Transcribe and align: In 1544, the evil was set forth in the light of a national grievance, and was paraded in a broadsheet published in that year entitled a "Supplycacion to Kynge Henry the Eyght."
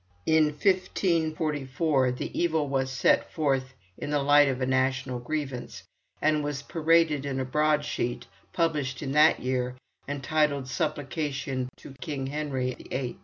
In 0.25 0.45
1544, 0.45 2.13
the 2.13 2.41
evil 2.41 2.67
was 2.67 2.89
set 2.91 3.31
forth 3.31 3.75
in 3.99 4.09
the 4.09 4.23
light 4.23 4.47
of 4.49 4.59
a 4.59 4.65
national 4.65 5.19
grievance, 5.19 5.83
and 6.19 6.43
was 6.43 6.63
paraded 6.63 7.23
in 7.23 7.39
a 7.39 7.45
broadsheet 7.45 8.25
published 8.51 9.03
in 9.03 9.11
that 9.11 9.41
year 9.41 9.75
entitled 10.07 10.63
a 10.63 10.67
"Supplycacion 10.67 11.67
to 11.77 11.91
Kynge 12.01 12.29
Henry 12.29 12.73
the 12.73 12.85
Eyght." 12.85 13.17